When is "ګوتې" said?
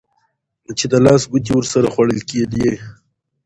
1.31-1.51